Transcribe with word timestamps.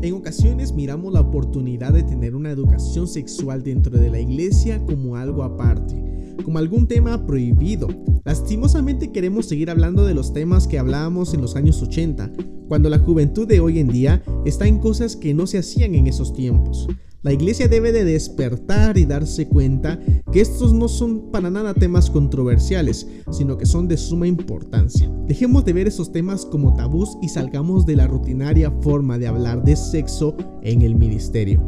En 0.00 0.14
ocasiones 0.14 0.72
miramos 0.72 1.12
la 1.12 1.20
oportunidad 1.20 1.92
de 1.92 2.04
tener 2.04 2.36
una 2.36 2.52
educación 2.52 3.08
sexual 3.08 3.64
dentro 3.64 3.98
de 3.98 4.08
la 4.08 4.20
iglesia 4.20 4.80
como 4.86 5.16
algo 5.16 5.42
aparte, 5.42 6.36
como 6.44 6.58
algún 6.58 6.86
tema 6.86 7.26
prohibido. 7.26 7.88
Lastimosamente 8.24 9.10
queremos 9.10 9.46
seguir 9.46 9.70
hablando 9.70 10.06
de 10.06 10.14
los 10.14 10.32
temas 10.32 10.68
que 10.68 10.78
hablábamos 10.78 11.34
en 11.34 11.40
los 11.40 11.56
años 11.56 11.82
80, 11.82 12.30
cuando 12.68 12.88
la 12.90 13.00
juventud 13.00 13.48
de 13.48 13.58
hoy 13.58 13.80
en 13.80 13.88
día 13.88 14.22
está 14.44 14.68
en 14.68 14.78
cosas 14.78 15.16
que 15.16 15.34
no 15.34 15.48
se 15.48 15.58
hacían 15.58 15.96
en 15.96 16.06
esos 16.06 16.32
tiempos. 16.32 16.86
La 17.22 17.32
iglesia 17.32 17.66
debe 17.66 17.90
de 17.90 18.04
despertar 18.04 18.96
y 18.96 19.04
darse 19.04 19.48
cuenta 19.48 19.98
que 20.30 20.40
estos 20.40 20.72
no 20.72 20.86
son 20.86 21.32
para 21.32 21.50
nada 21.50 21.74
temas 21.74 22.10
controversiales, 22.10 23.08
sino 23.32 23.58
que 23.58 23.66
son 23.66 23.88
de 23.88 23.96
suma 23.96 24.28
importancia. 24.28 25.10
Dejemos 25.26 25.64
de 25.64 25.72
ver 25.72 25.88
esos 25.88 26.12
temas 26.12 26.46
como 26.46 26.76
tabús 26.76 27.18
y 27.20 27.28
salgamos 27.28 27.86
de 27.86 27.96
la 27.96 28.06
rutinaria 28.06 28.70
forma 28.82 29.18
de 29.18 29.26
hablar 29.26 29.64
de 29.64 29.74
sexo 29.74 30.36
en 30.62 30.82
el 30.82 30.94
ministerio. 30.94 31.60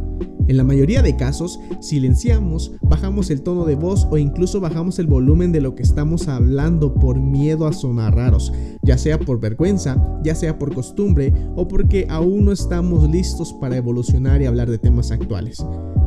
En 0.51 0.57
la 0.57 0.65
mayoría 0.65 1.01
de 1.01 1.15
casos, 1.15 1.61
silenciamos, 1.81 2.73
bajamos 2.83 3.31
el 3.31 3.43
tono 3.43 3.65
de 3.65 3.77
voz 3.77 4.09
o 4.11 4.19
incluso 4.19 4.61
bajamos 4.61 4.99
el 4.99 5.07
volumen 5.07 5.53
de 5.53 5.61
lo 5.61 5.77
que 5.77 5.85
estamos 5.85 6.27
hablando 6.27 6.93
por 6.95 7.21
miedo 7.21 7.69
a 7.69 7.73
sonar 7.73 8.17
raros, 8.17 8.53
ya 8.83 8.99
sea 8.99 9.19
por 9.19 9.39
vergüenza, 9.39 10.05
ya 10.25 10.35
sea 10.35 10.59
por 10.59 10.75
costumbre 10.75 11.33
o 11.55 11.69
porque 11.69 12.07
aún 12.11 12.47
no 12.47 12.53
estamos 12.53 13.09
listos 13.09 13.53
para 13.61 13.77
evolucionar 13.77 14.43
y 14.43 14.47
hablar 14.47 14.69
de 14.69 14.79
temas 14.79 15.13
actuales. 15.13 15.40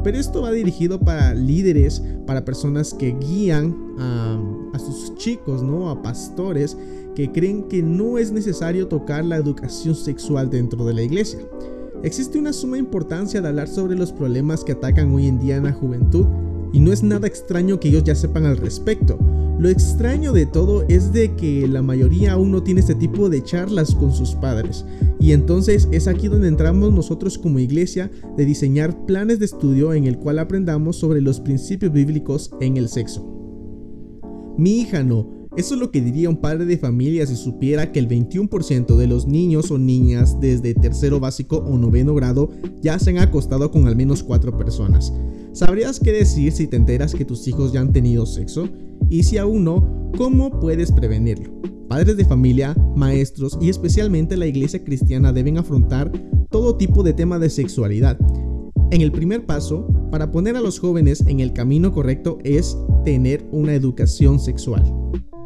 Pero 0.04 0.18
esto 0.18 0.42
va 0.42 0.52
dirigido 0.52 1.00
para 1.00 1.34
líderes, 1.34 2.04
para 2.26 2.44
personas 2.44 2.94
que 2.94 3.16
guían 3.20 3.76
a, 4.00 4.80
sus 4.80 5.16
chicos, 5.16 5.64
¿no? 5.64 5.90
A 5.90 6.02
pastores 6.02 6.78
que 7.16 7.32
creen 7.32 7.64
que 7.64 7.82
no 7.82 8.18
es 8.18 8.32
necesario 8.32 8.88
tocar 8.88 9.24
la 9.24 9.38
educación 9.38 9.96
sexual 9.96 10.50
dentro 10.50 10.84
de 10.86 10.94
la 10.94 11.04
iglesia. 11.04 11.40
Existe 12.04 12.38
una 12.38 12.52
suma 12.52 12.78
importancia 12.78 13.42
de 13.42 13.48
hablar 13.48 13.70
sobre 13.70 13.96
los 13.96 14.12
problemas 14.12 14.64
que 14.64 14.74
atacan 14.74 15.14
hoy 15.14 15.28
en 15.28 15.40
día 15.40 15.56
en 15.56 15.64
la 15.64 15.74
juventud 15.74 16.26
y 16.74 16.80
no 16.80 16.92
es 16.92 17.04
nada 17.04 17.28
extraño 17.28 17.80
que 17.80 17.88
ellos 17.88 18.04
ya 18.04 18.16
sepan 18.16 18.46
al 18.46 18.58
respecto. 18.58 19.18
Lo 19.60 19.70
extraño 19.70 20.34
de 20.34 20.46
todo 20.46 20.84
es 20.90 21.14
de 21.14 21.36
que 21.36 21.68
la 21.68 21.82
mayoría 21.82 22.34
aún 22.34 22.52
no 22.52 22.64
tiene 22.64 22.82
este 22.82 22.96
tipo 22.96 23.30
de 23.30 23.44
charlas 23.44 23.96
con 23.96 24.12
sus 24.12 24.36
padres. 24.36 24.84
Y 25.20 25.32
entonces 25.32 25.88
es 25.92 26.08
aquí 26.08 26.28
donde 26.28 26.50
entramos 26.50 26.92
nosotros 26.92 27.38
como 27.38 27.60
iglesia 27.60 28.12
de 28.36 28.46
diseñar 28.46 29.06
planes 29.06 29.40
de 29.40 29.46
estudio 29.46 29.94
en 29.94 30.06
el 30.06 30.18
cual 30.18 30.40
aprendamos 30.40 30.98
sobre 30.98 31.22
los 31.22 31.40
principios 31.40 31.94
bíblicos 31.94 32.52
en 32.60 32.76
el 32.76 32.90
sexo. 32.90 33.30
Mi 34.58 34.80
hija 34.82 35.04
no, 35.04 35.48
eso 35.56 35.76
es 35.76 35.80
lo 35.80 35.92
que 35.92 36.02
diría 36.02 36.30
un 36.30 36.38
padre 36.38 36.66
de 36.66 36.80
familia 36.80 37.28
si 37.28 37.36
supiera 37.36 37.92
que 37.92 38.00
el 38.00 38.10
21% 38.10 38.96
de 38.96 39.08
los 39.08 39.28
niños 39.28 39.70
o 39.70 39.78
niñas 39.78 40.40
desde 40.42 40.74
tercero 40.74 41.20
básico 41.20 41.58
o 41.58 41.78
noveno 41.78 42.16
grado 42.16 42.50
ya 42.82 42.98
se 42.98 43.12
han 43.12 43.20
acostado 43.20 43.70
con 43.70 43.88
al 43.88 43.96
menos 43.96 44.24
cuatro 44.24 44.58
personas. 44.58 45.14
¿Sabrías 45.54 46.00
qué 46.00 46.12
decir 46.12 46.52
si 46.52 46.66
te 46.66 46.78
enteras 46.78 47.14
que 47.14 47.26
tus 47.26 47.48
hijos 47.48 47.72
ya 47.72 47.80
han 47.80 47.94
tenido 47.94 48.26
sexo? 48.26 48.68
Y 49.08 49.22
si 49.22 49.38
aún 49.38 49.64
no, 49.64 50.12
¿cómo 50.18 50.60
puedes 50.60 50.92
prevenirlo? 50.92 51.54
Padres 51.88 52.18
de 52.18 52.26
familia, 52.26 52.76
maestros 52.96 53.60
y 53.62 53.70
especialmente 53.70 54.36
la 54.36 54.48
iglesia 54.48 54.84
cristiana 54.84 55.32
deben 55.32 55.60
afrontar 55.60 56.12
todo 56.50 56.76
tipo 56.76 57.04
de 57.04 57.14
tema 57.14 57.38
de 57.38 57.52
sexualidad. 57.52 58.18
En 58.90 59.02
el 59.02 59.12
primer 59.12 59.46
paso, 59.46 59.88
para 60.10 60.32
poner 60.32 60.56
a 60.56 60.62
los 60.62 60.80
jóvenes 60.80 61.24
en 61.28 61.40
el 61.40 61.54
camino 61.54 61.92
correcto 61.92 62.40
es 62.44 62.76
tener 63.06 63.48
una 63.52 63.76
educación 63.76 64.40
sexual. 64.40 64.84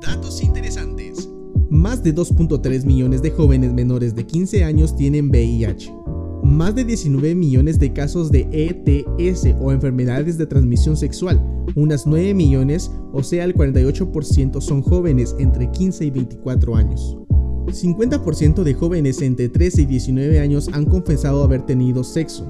Datos 0.02 0.42
interesantes. 0.42 1.30
Más 1.70 2.02
de 2.02 2.16
2.3 2.16 2.86
millones 2.86 3.22
de 3.22 3.32
jóvenes 3.32 3.74
menores 3.74 4.16
de 4.16 4.26
15 4.26 4.64
años 4.64 4.96
tienen 4.96 5.30
VIH. 5.30 5.94
Más 6.44 6.76
de 6.76 6.86
19 6.86 7.36
millones 7.36 7.80
de 7.80 7.94
casos 7.94 8.32
de 8.32 8.48
ETS 8.52 9.56
o 9.60 9.72
enfermedades 9.72 10.38
de 10.38 10.46
transmisión 10.46 10.96
sexual. 10.96 11.44
Unas 11.76 12.08
9 12.08 12.34
millones, 12.34 12.92
o 13.14 13.24
sea 13.24 13.44
el 13.44 13.54
48% 13.54 14.62
son 14.62 14.82
jóvenes 14.82 15.36
entre 15.40 15.70
15 15.72 16.06
y 16.06 16.12
24 16.12 16.76
años. 16.76 17.18
50% 17.68 18.64
de 18.64 18.74
jóvenes 18.74 19.22
entre 19.22 19.50
13 19.50 19.82
y 19.82 19.86
19 19.86 20.40
años 20.40 20.70
han 20.72 20.86
confesado 20.86 21.44
haber 21.44 21.66
tenido 21.66 22.04
sexo. 22.04 22.50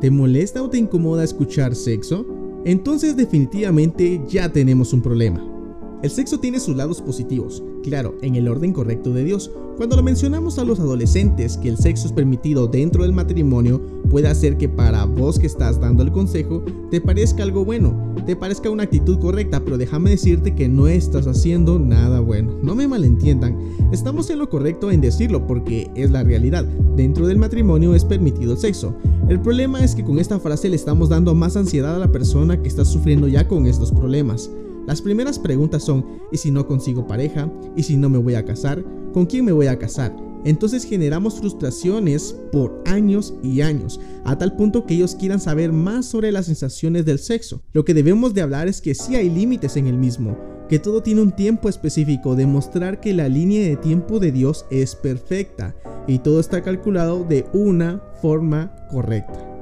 ¿Te 0.00 0.10
molesta 0.10 0.62
o 0.62 0.70
te 0.70 0.78
incomoda 0.78 1.24
escuchar 1.24 1.74
sexo? 1.74 2.26
Entonces 2.64 3.16
definitivamente 3.16 4.22
ya 4.28 4.50
tenemos 4.50 4.92
un 4.92 5.02
problema. 5.02 5.55
El 6.02 6.10
sexo 6.10 6.38
tiene 6.38 6.60
sus 6.60 6.76
lados 6.76 7.00
positivos, 7.00 7.62
claro, 7.82 8.16
en 8.20 8.36
el 8.36 8.48
orden 8.48 8.74
correcto 8.74 9.14
de 9.14 9.24
Dios. 9.24 9.50
Cuando 9.78 9.96
lo 9.96 10.02
mencionamos 10.02 10.58
a 10.58 10.64
los 10.64 10.78
adolescentes 10.78 11.56
que 11.56 11.70
el 11.70 11.78
sexo 11.78 12.06
es 12.06 12.12
permitido 12.12 12.66
dentro 12.66 13.02
del 13.02 13.14
matrimonio, 13.14 13.80
puede 14.10 14.28
hacer 14.28 14.58
que 14.58 14.68
para 14.68 15.06
vos 15.06 15.38
que 15.38 15.46
estás 15.46 15.80
dando 15.80 16.02
el 16.02 16.12
consejo 16.12 16.62
te 16.90 17.00
parezca 17.00 17.42
algo 17.42 17.64
bueno, 17.64 18.14
te 18.26 18.36
parezca 18.36 18.68
una 18.68 18.82
actitud 18.82 19.18
correcta, 19.18 19.64
pero 19.64 19.78
déjame 19.78 20.10
decirte 20.10 20.54
que 20.54 20.68
no 20.68 20.86
estás 20.86 21.26
haciendo 21.26 21.78
nada 21.78 22.20
bueno. 22.20 22.58
No 22.62 22.74
me 22.74 22.86
malentiendan, 22.86 23.56
estamos 23.90 24.28
en 24.28 24.38
lo 24.38 24.50
correcto 24.50 24.90
en 24.90 25.00
decirlo 25.00 25.46
porque 25.46 25.90
es 25.94 26.10
la 26.10 26.22
realidad. 26.22 26.64
Dentro 26.94 27.26
del 27.26 27.38
matrimonio 27.38 27.94
es 27.94 28.04
permitido 28.04 28.52
el 28.52 28.58
sexo. 28.58 28.94
El 29.28 29.40
problema 29.40 29.82
es 29.82 29.94
que 29.94 30.04
con 30.04 30.18
esta 30.18 30.38
frase 30.40 30.68
le 30.68 30.76
estamos 30.76 31.08
dando 31.08 31.34
más 31.34 31.56
ansiedad 31.56 31.96
a 31.96 31.98
la 31.98 32.12
persona 32.12 32.60
que 32.60 32.68
está 32.68 32.84
sufriendo 32.84 33.28
ya 33.28 33.48
con 33.48 33.66
estos 33.66 33.92
problemas. 33.92 34.50
Las 34.86 35.02
primeras 35.02 35.38
preguntas 35.38 35.82
son, 35.82 36.06
¿y 36.30 36.36
si 36.36 36.52
no 36.52 36.66
consigo 36.66 37.08
pareja? 37.08 37.50
¿Y 37.74 37.82
si 37.82 37.96
no 37.96 38.08
me 38.08 38.18
voy 38.18 38.36
a 38.36 38.44
casar? 38.44 38.84
¿Con 39.12 39.26
quién 39.26 39.44
me 39.44 39.50
voy 39.50 39.66
a 39.66 39.78
casar? 39.78 40.14
Entonces 40.44 40.84
generamos 40.84 41.40
frustraciones 41.40 42.36
por 42.52 42.84
años 42.86 43.34
y 43.42 43.62
años, 43.62 43.98
a 44.24 44.38
tal 44.38 44.54
punto 44.54 44.86
que 44.86 44.94
ellos 44.94 45.16
quieran 45.16 45.40
saber 45.40 45.72
más 45.72 46.06
sobre 46.06 46.30
las 46.30 46.46
sensaciones 46.46 47.04
del 47.04 47.18
sexo. 47.18 47.62
Lo 47.72 47.84
que 47.84 47.94
debemos 47.94 48.32
de 48.32 48.42
hablar 48.42 48.68
es 48.68 48.80
que 48.80 48.94
sí 48.94 49.16
hay 49.16 49.28
límites 49.28 49.76
en 49.76 49.88
el 49.88 49.98
mismo, 49.98 50.38
que 50.68 50.78
todo 50.78 51.02
tiene 51.02 51.22
un 51.22 51.32
tiempo 51.32 51.68
específico, 51.68 52.36
demostrar 52.36 53.00
que 53.00 53.12
la 53.12 53.28
línea 53.28 53.66
de 53.66 53.76
tiempo 53.76 54.20
de 54.20 54.30
Dios 54.30 54.66
es 54.70 54.94
perfecta 54.94 55.74
y 56.06 56.20
todo 56.20 56.38
está 56.38 56.62
calculado 56.62 57.24
de 57.24 57.44
una 57.52 58.00
forma 58.22 58.72
correcta. 58.88 59.56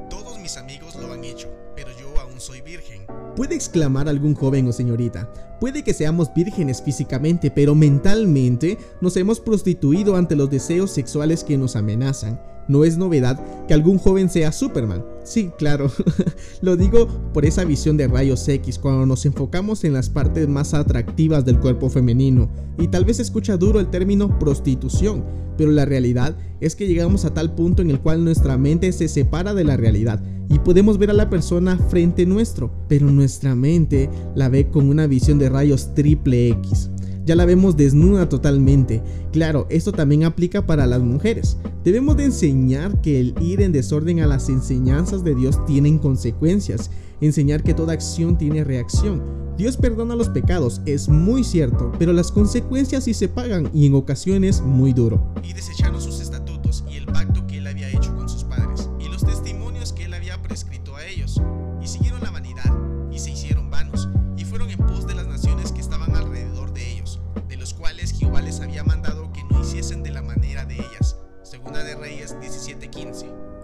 Puede 3.37 3.57
exclamar 3.57 4.09
algún 4.09 4.37
joven 4.37 4.69
o 4.69 4.73
señorita, 4.73 5.29
puede 5.61 5.83
que 5.83 5.95
seamos 5.95 6.33
vírgenes 6.35 6.83
físicamente, 6.83 7.51
pero 7.51 7.75
mentalmente 7.75 8.79
nos 9.01 9.17
hemos 9.17 9.41
prostituido 9.41 10.17
ante 10.17 10.37
los 10.37 10.51
deseos 10.51 10.91
sexuales 10.91 11.45
que 11.45 11.57
nos 11.57 11.77
amenazan. 11.77 12.41
No 12.67 12.85
es 12.85 12.97
novedad 12.97 13.39
que 13.67 13.75
algún 13.75 13.99
joven 13.99 14.31
sea 14.31 14.51
Superman. 14.51 15.05
Sí, 15.23 15.51
claro, 15.59 15.91
lo 16.63 16.77
digo 16.77 17.09
por 17.33 17.45
esa 17.45 17.65
visión 17.65 17.97
de 17.97 18.09
rayos 18.09 18.49
X 18.49 18.79
cuando 18.79 19.05
nos 19.05 19.27
enfocamos 19.27 19.85
en 19.85 19.93
las 19.93 20.09
partes 20.09 20.49
más 20.49 20.73
atractivas 20.73 21.45
del 21.45 21.61
cuerpo 21.61 21.91
femenino. 21.91 22.49
Y 22.79 22.89
tal 22.89 23.05
vez 23.05 23.21
escucha 23.21 23.57
duro 23.57 23.81
el 23.81 23.91
término 23.91 24.39
prostitución, 24.39 25.25
pero 25.59 25.71
la 25.73 25.85
realidad 25.85 26.37
es 26.61 26.75
que 26.75 26.87
llegamos 26.87 27.25
a 27.25 27.35
tal 27.35 27.55
punto 27.55 27.83
en 27.83 27.91
el 27.91 28.01
cual 28.01 28.25
nuestra 28.25 28.57
mente 28.57 28.91
se 28.93 29.09
separa 29.09 29.53
de 29.53 29.65
la 29.65 29.77
realidad 29.77 30.23
y 30.49 30.59
podemos 30.59 30.99
ver 30.99 31.11
a 31.11 31.15
la 31.15 31.31
persona 31.31 31.79
frente 31.89 32.27
nuestro, 32.27 32.71
pero 32.89 33.11
nuestra 33.11 33.55
mente 33.55 34.11
la 34.35 34.49
ve 34.49 34.69
con 34.69 34.89
una 34.89 35.07
visión 35.07 35.39
de 35.39 35.44
rayos 35.49 35.95
triple 35.95 36.49
X 36.51 36.91
ya 37.25 37.35
la 37.35 37.47
vemos 37.47 37.77
desnuda 37.77 38.29
totalmente. 38.29 39.03
Claro, 39.33 39.67
esto 39.71 39.93
también 39.93 40.25
aplica 40.25 40.67
para 40.67 40.87
las 40.87 41.01
mujeres. 41.01 41.57
Debemos 41.83 42.17
de 42.17 42.25
enseñar 42.25 43.01
que 43.01 43.21
el 43.21 43.35
ir 43.41 43.63
en 43.63 43.73
desorden 43.73 44.21
a 44.21 44.27
las 44.27 44.49
enseñanzas 44.49 45.25
de 45.25 45.35
Dios 45.35 45.65
tienen 45.67 45.99
consecuencias, 45.99 46.91
enseñar 47.21 47.63
que 47.63 47.75
toda 47.75 47.95
acción 47.95 48.37
tiene 48.37 48.65
reacción. 48.65 49.23
Dios 49.57 49.77
perdona 49.77 50.17
los 50.17 50.29
pecados, 50.29 50.83
es 50.85 51.09
muy 51.09 51.45
cierto, 51.45 51.93
pero 51.99 52.13
las 52.13 52.33
consecuencias 52.33 53.05
sí 53.05 53.15
se 53.15 53.29
pagan 53.29 53.71
y 53.73 53.87
en 53.87 53.95
ocasiones 53.95 54.61
muy 54.61 54.93
duro. 54.93 55.33
Y 55.43 55.53
desecharon 55.53 56.01
sus 56.01 56.21
estatutos 56.21 56.85
y 56.91 56.97
el 56.97 57.07
pacto 57.07 57.47
que 57.47 57.59
él 57.59 57.67
había 57.67 57.89
hecho 57.89 58.15
con 58.17 58.29
sus 58.29 58.45
padres 58.45 58.91
y 58.99 59.09
los 59.09 59.25
testimonios 59.25 59.93
que 59.93 60.07
él 60.07 60.15
había 60.15 60.43
prescrito 60.43 60.97
a 60.97 61.07
ellos, 61.07 61.41
y 61.81 61.87
siguieron 61.87 62.21
la 62.23 62.31
vanidad 62.31 62.75
y 63.13 63.19
se 63.21 63.31
hicieron 63.31 63.64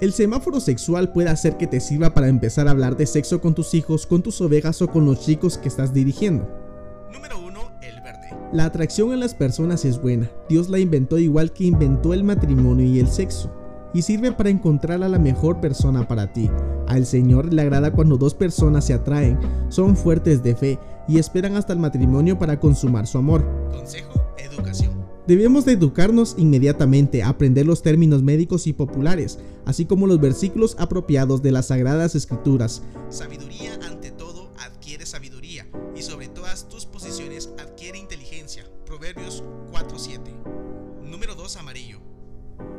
El 0.01 0.15
semáforo 0.15 0.61
sexual 0.61 1.13
puede 1.13 1.29
hacer 1.29 1.59
que 1.59 1.67
te 1.67 1.79
sirva 1.79 2.15
para 2.15 2.29
empezar 2.29 2.67
a 2.67 2.71
hablar 2.71 2.97
de 2.97 3.05
sexo 3.05 3.43
con 3.43 3.55
tus 3.55 3.75
hijos, 3.75 4.07
con 4.07 4.23
tus 4.23 4.41
ovejas 4.41 4.81
o 4.81 4.89
con 4.89 5.05
los 5.05 5.21
chicos 5.21 5.59
que 5.59 5.69
estás 5.69 5.93
dirigiendo. 5.93 6.49
Número 7.13 7.39
1. 7.39 7.61
El 7.83 8.01
verde. 8.01 8.31
La 8.51 8.65
atracción 8.65 9.13
en 9.13 9.21
las 9.21 9.35
personas 9.35 9.85
es 9.85 10.01
buena. 10.01 10.31
Dios 10.49 10.71
la 10.71 10.79
inventó 10.79 11.19
igual 11.19 11.53
que 11.53 11.65
inventó 11.65 12.15
el 12.15 12.25
matrimonio 12.25 12.87
y 12.87 12.99
el 12.99 13.09
sexo. 13.09 13.53
Y 13.93 14.01
sirve 14.01 14.33
para 14.33 14.49
encontrar 14.49 15.03
a 15.03 15.09
la 15.09 15.19
mejor 15.19 15.61
persona 15.61 16.09
para 16.09 16.33
ti. 16.33 16.51
Al 16.87 17.05
Señor 17.05 17.53
le 17.53 17.61
agrada 17.61 17.93
cuando 17.93 18.17
dos 18.17 18.35
personas 18.35 18.87
se 18.87 18.95
atraen, 18.95 19.39
son 19.69 19.97
fuertes 19.97 20.43
de 20.43 20.55
fe 20.55 20.79
y 21.09 21.19
esperan 21.19 21.57
hasta 21.57 21.75
el 21.75 21.79
matrimonio 21.79 22.39
para 22.39 22.59
consumar 22.59 23.07
su 23.07 23.19
amor. 23.19 23.45
Consejo, 23.71 24.33
educación. 24.39 25.00
Debemos 25.27 25.65
de 25.65 25.73
educarnos 25.73 26.35
inmediatamente, 26.39 27.23
aprender 27.23 27.67
los 27.67 27.83
términos 27.83 28.23
médicos 28.23 28.67
y 28.67 28.73
populares, 28.73 29.39
así 29.65 29.85
como 29.85 30.07
los 30.07 30.21
versículos 30.21 30.77
apropiados 30.79 31.43
de 31.43 31.53
las 31.53 31.69
sagradas 31.69 32.15
escrituras. 32.15 32.83
Sabiduría 33.11 33.79
ante 33.87 34.11
todo 34.11 34.51
adquiere 34.59 35.07
sabiduría, 35.07 35.67
y 35.95 36.03
sobre 36.03 36.29
todas 36.29 36.69
tus 36.69 36.87
posiciones 36.87 37.51
adquiere 37.59 37.99
inteligencia. 37.99 38.65
Proverbios 38.87 39.45
4:7. 39.71 40.33
Número 41.05 41.35
2 41.35 41.57
amarillo. 41.57 42.01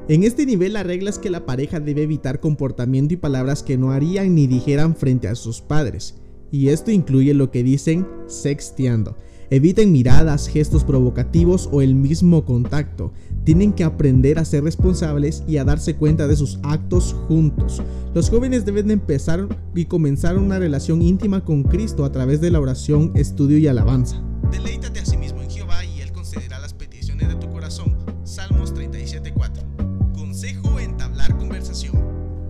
En 0.07 0.23
este 0.23 0.45
nivel 0.45 0.73
la 0.73 0.83
regla 0.83 1.09
es 1.09 1.19
que 1.19 1.29
la 1.29 1.45
pareja 1.45 1.79
debe 1.79 2.03
evitar 2.03 2.39
comportamiento 2.39 3.13
y 3.13 3.17
palabras 3.17 3.63
que 3.63 3.77
no 3.77 3.91
harían 3.91 4.35
ni 4.35 4.47
dijeran 4.47 4.95
frente 4.95 5.27
a 5.27 5.35
sus 5.35 5.61
padres. 5.61 6.15
Y 6.51 6.69
esto 6.69 6.91
incluye 6.91 7.33
lo 7.33 7.51
que 7.51 7.63
dicen 7.63 8.07
sexteando. 8.27 9.15
Eviten 9.53 9.91
miradas, 9.91 10.47
gestos 10.47 10.85
provocativos 10.85 11.67
o 11.73 11.81
el 11.81 11.93
mismo 11.93 12.45
contacto. 12.45 13.11
Tienen 13.43 13.73
que 13.73 13.83
aprender 13.83 14.39
a 14.39 14.45
ser 14.45 14.63
responsables 14.63 15.43
y 15.45 15.57
a 15.57 15.65
darse 15.65 15.97
cuenta 15.97 16.25
de 16.29 16.37
sus 16.37 16.57
actos 16.63 17.13
juntos. 17.27 17.83
Los 18.13 18.29
jóvenes 18.29 18.63
deben 18.63 18.89
empezar 18.91 19.49
y 19.75 19.85
comenzar 19.85 20.37
una 20.37 20.57
relación 20.57 21.01
íntima 21.01 21.43
con 21.43 21.63
Cristo 21.63 22.05
a 22.05 22.13
través 22.13 22.39
de 22.39 22.49
la 22.49 22.61
oración, 22.61 23.11
estudio 23.13 23.57
y 23.57 23.67
alabanza. 23.67 24.23
Deleítate 24.53 25.01
a 25.01 25.05
sí 25.05 25.17
mismo 25.17 25.41
en 25.41 25.49
Jehová 25.49 25.83
y 25.83 25.99
Él 25.99 26.13
concederá 26.13 26.57
las 26.59 26.73
peticiones 26.73 27.27
de 27.27 27.35
tu 27.35 27.49
corazón. 27.49 27.97
Salmos 28.23 28.73
37.4. 28.73 30.13
Consejo 30.13 30.79
entablar 30.79 31.37
conversación. 31.37 31.91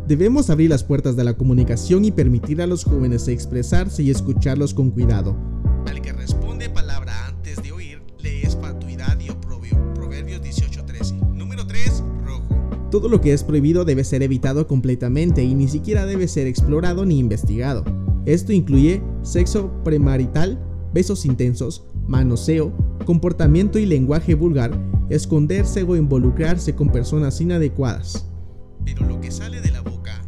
Debemos 0.07 0.51
abrir 0.51 0.69
las 0.69 0.83
puertas 0.83 1.15
de 1.15 1.23
la 1.23 1.33
comunicación 1.33 2.05
y 2.05 2.11
permitir 2.11 2.61
a 2.61 2.67
los 2.67 2.83
jóvenes 2.83 3.27
expresarse 3.27 4.03
y 4.03 4.11
escucharlos 4.11 4.75
con 4.75 4.91
cuidado. 4.91 5.50
Todo 12.91 13.07
lo 13.07 13.21
que 13.21 13.31
es 13.31 13.45
prohibido 13.45 13.85
debe 13.85 14.03
ser 14.03 14.21
evitado 14.21 14.67
completamente 14.67 15.41
y 15.41 15.55
ni 15.55 15.69
siquiera 15.69 16.05
debe 16.05 16.27
ser 16.27 16.45
explorado 16.45 17.05
ni 17.05 17.19
investigado. 17.19 17.85
Esto 18.25 18.51
incluye 18.51 19.01
sexo 19.21 19.71
premarital, 19.85 20.61
besos 20.93 21.25
intensos, 21.25 21.85
manoseo, 22.05 22.73
comportamiento 23.05 23.79
y 23.79 23.85
lenguaje 23.85 24.35
vulgar, 24.35 24.77
esconderse 25.09 25.83
o 25.83 25.95
involucrarse 25.95 26.75
con 26.75 26.91
personas 26.91 27.39
inadecuadas. 27.39 28.27
Pero 28.83 29.07
lo 29.07 29.21
que 29.21 29.31
sale 29.31 29.61
de 29.61 29.71
la 29.71 29.79
boca, 29.79 30.21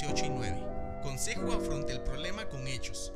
18 0.00 0.26
y 0.26 0.28
9. 0.28 0.56
Consejo 1.02 1.52
afronte 1.52 1.92
el 1.92 2.00
problema 2.00 2.46
con 2.50 2.66
hechos. 2.66 3.14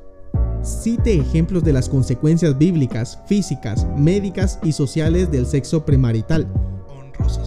Cite 0.62 1.14
ejemplos 1.14 1.62
de 1.62 1.74
las 1.74 1.90
consecuencias 1.90 2.56
bíblicas, 2.56 3.18
físicas, 3.26 3.86
médicas 3.98 4.58
y 4.62 4.72
sociales 4.72 5.30
del 5.30 5.46
sexo 5.46 5.84
premarital. 5.84 6.46
Honroso 6.88 7.44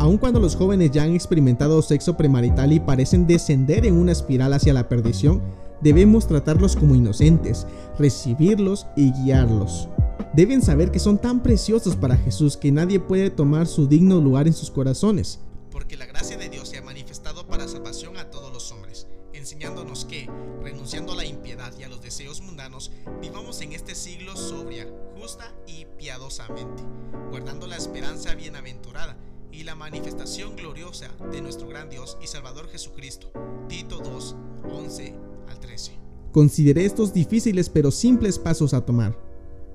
Aun 0.00 0.16
cuando 0.16 0.40
los 0.40 0.56
jóvenes 0.56 0.92
ya 0.92 1.02
han 1.02 1.14
experimentado 1.14 1.82
sexo 1.82 2.16
premarital 2.16 2.72
y 2.72 2.80
parecen 2.80 3.26
descender 3.26 3.84
en 3.84 3.98
una 3.98 4.12
espiral 4.12 4.54
hacia 4.54 4.72
la 4.72 4.88
perdición, 4.88 5.42
debemos 5.82 6.26
tratarlos 6.26 6.74
como 6.74 6.94
inocentes, 6.94 7.66
recibirlos 7.98 8.86
y 8.96 9.12
guiarlos. 9.12 9.90
Deben 10.32 10.62
saber 10.62 10.90
que 10.90 10.98
son 10.98 11.18
tan 11.18 11.42
preciosos 11.42 11.96
para 11.96 12.16
Jesús 12.16 12.56
que 12.56 12.72
nadie 12.72 12.98
puede 12.98 13.28
tomar 13.28 13.66
su 13.66 13.88
digno 13.88 14.22
lugar 14.22 14.46
en 14.46 14.54
sus 14.54 14.70
corazones 14.70 15.38
porque 15.70 15.96
la 15.96 16.06
gracia 16.06 16.36
de 16.36 16.48
Dios 16.48 16.68
se 16.68 16.78
ha 16.78 16.82
manifestado 16.82 17.46
para 17.46 17.68
salvación 17.68 18.16
a 18.16 18.30
todos 18.30 18.52
los 18.52 18.72
hombres, 18.72 19.06
enseñándonos 19.32 20.04
que, 20.04 20.28
renunciando 20.62 21.12
a 21.12 21.16
la 21.16 21.24
impiedad 21.24 21.72
y 21.78 21.84
a 21.84 21.88
los 21.88 22.02
deseos 22.02 22.40
mundanos, 22.40 22.90
vivamos 23.20 23.60
en 23.60 23.72
este 23.72 23.94
siglo 23.94 24.36
sobria, 24.36 24.86
justa 25.18 25.54
y 25.66 25.86
piadosamente, 25.96 26.82
guardando 27.30 27.66
la 27.66 27.76
esperanza 27.76 28.34
bienaventurada 28.34 29.16
y 29.52 29.64
la 29.64 29.74
manifestación 29.74 30.56
gloriosa 30.56 31.08
de 31.32 31.40
nuestro 31.40 31.68
gran 31.68 31.90
Dios 31.90 32.18
y 32.22 32.26
Salvador 32.26 32.68
Jesucristo. 32.68 33.32
Tito 33.68 33.98
2, 33.98 34.36
11 34.72 35.14
al 35.48 35.60
13. 35.60 35.92
Consideré 36.32 36.84
estos 36.84 37.12
difíciles 37.12 37.68
pero 37.68 37.90
simples 37.90 38.38
pasos 38.38 38.74
a 38.74 38.84
tomar 38.84 39.30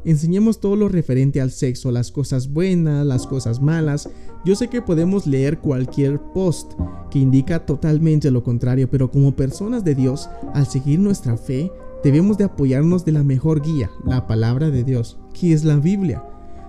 enseñemos 0.06 0.60
todo 0.60 0.76
lo 0.76 0.88
referente 0.88 1.42
al 1.42 1.52
sexo, 1.52 1.92
las 1.92 2.12
cosas 2.12 2.54
buenas, 2.54 3.06
las 3.06 3.28
cosas 3.28 3.62
malas. 3.62 4.10
Yo 4.46 4.56
sé 4.56 4.70
que 4.70 4.82
podemos 4.82 5.26
leer 5.26 5.60
cualquier 5.60 6.22
post 6.34 6.74
que 7.10 7.20
indica 7.20 7.66
totalmente 7.66 8.32
lo 8.32 8.44
contrario, 8.44 8.90
pero 8.90 9.12
como 9.12 9.36
personas 9.36 9.84
de 9.84 9.96
Dios, 9.96 10.30
al 10.54 10.68
seguir 10.68 11.00
nuestra 11.00 11.36
fe, 11.36 11.72
debemos 12.04 12.38
de 12.38 12.44
apoyarnos 12.46 13.04
de 13.04 13.12
la 13.12 13.24
mejor 13.24 13.62
guía, 13.62 13.90
la 14.06 14.28
palabra 14.28 14.70
de 14.70 14.84
Dios, 14.84 15.18
que 15.34 15.52
es 15.52 15.64
la 15.64 15.78
Biblia. 15.78 16.24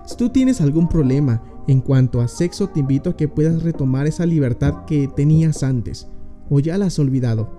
Si 0.07 0.17
tú 0.17 0.29
tienes 0.29 0.61
algún 0.61 0.89
problema 0.89 1.43
en 1.67 1.81
cuanto 1.81 2.21
a 2.21 2.27
sexo, 2.27 2.69
te 2.69 2.79
invito 2.79 3.11
a 3.11 3.15
que 3.15 3.27
puedas 3.27 3.61
retomar 3.61 4.07
esa 4.07 4.25
libertad 4.25 4.85
que 4.85 5.07
tenías 5.15 5.61
antes, 5.61 6.07
o 6.49 6.59
ya 6.59 6.77
la 6.79 6.87
has 6.87 6.97
olvidado. 6.97 7.49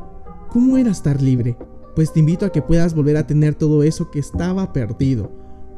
¿Cómo 0.48 0.76
era 0.76 0.90
estar 0.90 1.22
libre? 1.22 1.56
Pues 1.94 2.12
te 2.12 2.20
invito 2.20 2.44
a 2.46 2.50
que 2.50 2.62
puedas 2.62 2.94
volver 2.94 3.16
a 3.16 3.26
tener 3.26 3.54
todo 3.54 3.84
eso 3.84 4.10
que 4.10 4.18
estaba 4.18 4.72
perdido 4.72 5.30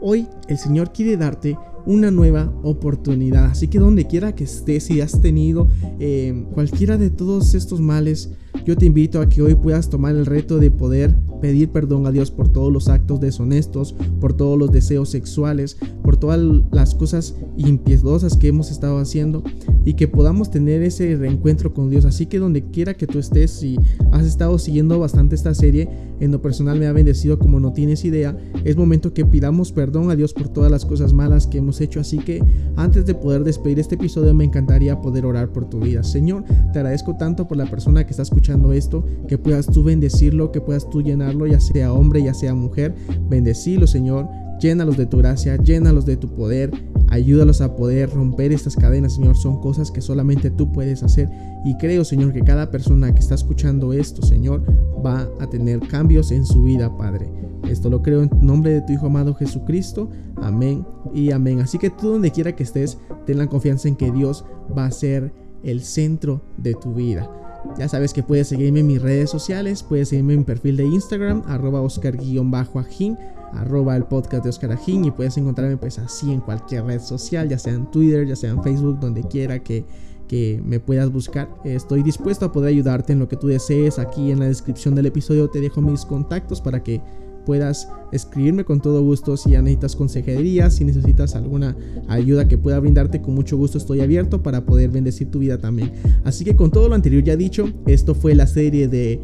Hoy 0.03 0.29
el 0.49 0.57
Señor 0.57 0.93
quiere 0.93 1.19
darte 1.19 1.59
una 1.85 2.11
nueva 2.11 2.51
oportunidad. 2.63 3.47
Así 3.47 3.69
que 3.69 3.79
donde 3.79 4.07
quiera 4.07 4.35
que 4.35 4.45
estés, 4.45 4.85
si 4.85 5.01
has 5.03 5.21
tenido 5.21 5.69
eh, 5.99 6.47
cualquiera 6.55 6.97
de 6.97 7.11
todos 7.11 7.55
estos 7.55 7.81
males, 7.81 8.31
yo 8.64 8.76
te 8.76 8.87
invito 8.87 9.20
a 9.20 9.29
que 9.29 9.43
hoy 9.43 9.55
puedas 9.55 9.88
tomar 9.88 10.14
el 10.14 10.26
reto 10.26 10.58
de 10.58 10.70
poder 10.70 11.17
pedir 11.41 11.70
perdón 11.70 12.06
a 12.06 12.11
Dios 12.11 12.31
por 12.31 12.49
todos 12.49 12.73
los 12.73 12.88
actos 12.88 13.20
deshonestos, 13.20 13.94
por 14.20 14.35
todos 14.35 14.58
los 14.58 14.70
deseos 14.70 15.08
sexuales, 15.08 15.79
por 16.02 16.17
todas 16.17 16.41
las 16.70 16.94
cosas 16.94 17.35
impiedosas 17.56 18.37
que 18.37 18.49
hemos 18.49 18.70
estado 18.70 18.99
haciendo 18.99 19.43
y 19.85 19.94
que 19.94 20.08
podamos 20.08 20.50
tener 20.50 20.82
ese 20.82 21.17
reencuentro 21.17 21.73
con 21.73 21.88
Dios. 21.88 22.05
Así 22.05 22.26
que 22.26 22.38
donde 22.38 22.70
quiera 22.70 22.94
que 22.94 23.06
tú 23.06 23.19
estés, 23.19 23.50
si 23.50 23.79
has 24.12 24.26
estado 24.26 24.58
siguiendo 24.58 24.99
bastante 24.99 25.35
esta 25.35 25.55
serie, 25.55 25.88
en 26.20 26.31
lo 26.31 26.43
personal 26.43 26.79
me 26.79 26.87
ha 26.87 26.93
bendecido 26.93 27.38
como 27.38 27.61
no 27.61 27.73
tienes 27.73 28.05
idea, 28.05 28.37
es 28.64 28.76
momento 28.76 29.14
que 29.14 29.25
pidamos 29.25 29.73
perdón 29.73 30.11
a 30.11 30.17
Dios 30.17 30.35
por 30.35 30.49
todas 30.49 30.70
las 30.70 30.85
cosas 30.85 31.14
malas 31.14 31.47
que 31.47 31.58
hemos 31.58 31.81
hecho. 31.81 32.00
Así 32.00 32.19
que 32.19 32.44
antes 32.76 33.06
de 33.06 33.14
poder 33.14 33.43
despedir 33.43 33.81
este 33.81 33.94
episodio 33.94 34.35
me 34.35 34.44
encantaría 34.44 35.00
poder 35.00 35.25
orar 35.25 35.50
por 35.50 35.71
tu 35.71 35.80
vida. 35.80 36.02
Señor, 36.02 36.45
te 36.73 36.78
agradezco 36.78 37.16
tanto 37.16 37.49
por 37.49 37.57
la 37.57 37.66
persona 37.66 38.04
que 38.04 38.11
está 38.11 38.23
escuchando 38.23 38.39
esto, 38.73 39.04
que 39.28 39.38
puedas 39.38 39.66
tú 39.66 39.82
bendecirlo, 39.82 40.50
que 40.50 40.61
puedas 40.61 40.88
tú 40.90 41.02
llenarlo, 41.02 41.47
ya 41.47 41.61
sea 41.61 41.92
hombre, 41.92 42.23
ya 42.23 42.35
sea 42.35 42.54
mujer. 42.54 42.94
Bendecilo, 43.28 43.87
Señor. 43.87 44.28
Llénalos 44.61 44.97
de 44.97 45.06
tu 45.06 45.18
gracia, 45.18 45.56
llénalos 45.56 46.04
de 46.04 46.18
tu 46.18 46.28
poder, 46.35 46.70
ayúdalos 47.09 47.62
a 47.62 47.76
poder 47.76 48.11
romper 48.11 48.52
estas 48.52 48.76
cadenas, 48.76 49.14
Señor. 49.14 49.37
Son 49.37 49.59
cosas 49.61 49.90
que 49.90 50.02
solamente 50.02 50.50
tú 50.50 50.70
puedes 50.70 51.02
hacer. 51.02 51.30
Y 51.64 51.76
creo, 51.76 52.04
Señor, 52.04 52.32
que 52.32 52.42
cada 52.42 52.70
persona 52.70 53.14
que 53.14 53.20
está 53.20 53.35
escuchando 53.35 53.92
esto, 53.92 54.20
Señor, 54.20 54.62
va 55.04 55.28
a 55.40 55.47
tener 55.49 55.80
cambios 55.80 56.30
en 56.30 56.44
su 56.44 56.64
vida, 56.64 56.94
Padre. 56.97 57.30
Esto 57.68 57.88
lo 57.88 58.02
creo 58.02 58.23
en 58.23 58.30
nombre 58.42 58.73
de 58.73 58.82
tu 58.82 58.92
Hijo 58.92 59.06
amado 59.06 59.35
Jesucristo. 59.35 60.11
Amén 60.37 60.85
y 61.14 61.30
amén. 61.30 61.61
Así 61.61 61.78
que 61.78 61.88
tú 61.88 62.11
donde 62.11 62.30
quiera 62.30 62.54
que 62.54 62.64
estés, 62.64 62.99
ten 63.26 63.38
la 63.38 63.47
confianza 63.47 63.88
en 63.88 63.97
que 63.97 64.11
Dios 64.11 64.44
va 64.76 64.87
a 64.87 64.90
ser 64.90 65.32
el 65.62 65.80
centro 65.82 66.42
de 66.56 66.75
tu 66.75 66.94
vida. 66.94 67.30
Ya 67.79 67.88
sabes 67.88 68.12
que 68.12 68.23
puedes 68.23 68.49
seguirme 68.49 68.81
en 68.81 68.87
mis 68.87 69.02
redes 69.02 69.31
sociales, 69.31 69.83
puedes 69.83 70.09
seguirme 70.09 70.35
en 70.35 70.40
mi 70.40 70.45
perfil 70.45 70.76
de 70.76 70.85
Instagram, 70.85 71.43
arroba 71.47 71.83
oscar-ajín, 71.83 73.19
arroba 73.52 73.97
el 73.97 74.05
podcast 74.05 74.45
de 74.45 74.50
Oscar 74.50 74.73
Ajín 74.73 75.05
y 75.05 75.11
puedes 75.11 75.37
encontrarme 75.37 75.76
pues 75.76 75.99
así 75.99 76.33
en 76.33 76.40
cualquier 76.40 76.85
red 76.85 77.00
social, 77.00 77.49
ya 77.49 77.59
sea 77.59 77.75
en 77.75 77.90
Twitter, 77.90 78.26
ya 78.26 78.37
sea 78.37 78.50
en 78.50 78.62
Facebook, 78.62 79.00
donde 79.00 79.23
quiera 79.23 79.59
que, 79.62 79.85
que 80.29 80.61
me 80.64 80.81
puedas 80.81 81.12
buscar. 81.12 81.49
Estoy 81.64 82.02
dispuesto 82.02 82.47
a 82.47 82.52
poder 82.52 82.71
ayudarte 82.71 83.12
en 83.12 83.19
lo 83.19 83.29
que 83.29 83.37
tú 83.37 83.49
desees. 83.49 83.99
Aquí 83.99 84.31
en 84.31 84.40
la 84.40 84.47
descripción 84.47 84.95
del 84.95 85.07
episodio 85.07 85.49
te 85.50 85.61
dejo 85.61 85.81
mis 85.81 86.05
contactos 86.05 86.61
para 86.61 86.83
que 86.83 87.00
puedas 87.44 87.88
escribirme 88.12 88.64
con 88.64 88.80
todo 88.80 89.02
gusto 89.02 89.37
si 89.37 89.50
ya 89.50 89.62
necesitas 89.62 89.97
consejería, 89.97 90.70
si 90.70 90.85
necesitas 90.85 91.35
alguna 91.37 91.76
ayuda 92.09 92.49
que 92.49 92.59
pueda 92.59 92.78
brindarte, 92.80 93.20
con 93.20 93.35
mucho 93.35 93.56
gusto 93.56 93.78
estoy 93.78 94.00
abierto 94.00 94.42
para 94.42 94.64
poder 94.64 94.90
bendecir 94.90 95.30
tu 95.30 95.38
vida 95.38 95.59
también. 95.59 95.92
Así 96.25 96.44
que 96.44 96.56
con 96.56 96.70
todo 96.70 96.88
lo 96.88 96.94
anterior 96.94 97.23
ya 97.23 97.37
dicho, 97.37 97.68
esto 97.87 98.14
fue 98.14 98.35
la 98.35 98.47
serie 98.47 98.88
de 98.88 99.20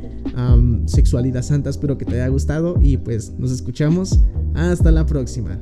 Sexualidad 0.86 1.42
Santa, 1.42 1.70
espero 1.70 1.98
que 1.98 2.04
te 2.04 2.14
haya 2.14 2.28
gustado 2.28 2.76
y 2.80 2.96
pues 2.96 3.32
nos 3.38 3.50
escuchamos 3.50 4.20
hasta 4.54 4.90
la 4.90 5.06
próxima. 5.06 5.60